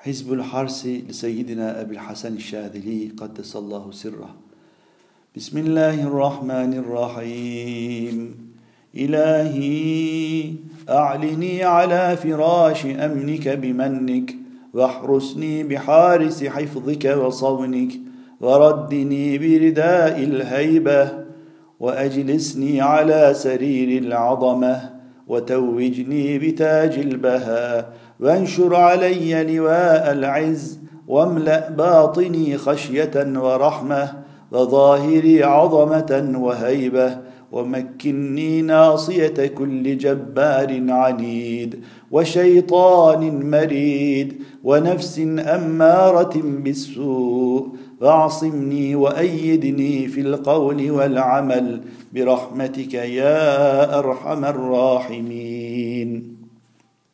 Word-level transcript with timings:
حزب 0.00 0.32
الحرس 0.32 0.86
لسيدنا 0.86 1.80
أبي 1.80 1.94
الحسن 1.94 2.34
الشاذلي 2.36 3.12
قدس 3.16 3.56
الله 3.56 3.90
سره. 3.90 4.30
بسم 5.36 5.58
الله 5.58 6.02
الرحمن 6.02 6.74
الرحيم. 6.74 8.34
إلهي 8.94 10.54
أعلني 10.88 11.64
على 11.64 12.16
فراش 12.16 12.86
أمنك 12.86 13.48
بمنك 13.48 14.34
واحرسني 14.74 15.62
بحارس 15.64 16.44
حفظك 16.44 17.04
وصونك 17.04 17.92
وردني 18.40 19.38
برداء 19.38 20.24
الهيبة 20.24 21.24
وأجلسني 21.80 22.80
على 22.80 23.34
سرير 23.34 24.02
العظمة. 24.02 24.97
وتوجني 25.28 26.38
بتاج 26.38 26.98
البهاء 26.98 27.92
وانشر 28.20 28.74
علي 28.74 29.56
لواء 29.56 30.12
العز 30.12 30.78
واملأ 31.08 31.70
باطني 31.70 32.58
خشية 32.58 33.10
ورحمة 33.36 34.12
وظاهري 34.52 35.44
عظمة 35.44 36.32
وهيبة 36.38 37.18
ومكني 37.52 38.62
ناصية 38.62 39.46
كل 39.46 39.98
جبار 39.98 40.82
عنيد 40.88 41.80
وشيطان 42.10 43.50
مريد 43.50 44.42
ونفس 44.64 45.18
أمارة 45.38 46.32
بالسوء 46.42 47.68
واعصمني 48.00 48.94
وأيدني 48.94 50.08
في 50.08 50.20
القول 50.20 50.90
والعمل 50.90 51.80
برحمتك 52.14 52.94
يا 52.94 53.98
أرحم 53.98 54.44
الراحمين 54.44 56.37